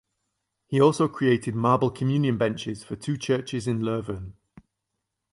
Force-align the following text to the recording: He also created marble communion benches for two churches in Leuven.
He 0.65 0.81
also 0.81 1.07
created 1.07 1.53
marble 1.53 1.91
communion 1.91 2.35
benches 2.35 2.83
for 2.83 2.95
two 2.95 3.17
churches 3.17 3.67
in 3.67 3.81
Leuven. 3.81 4.33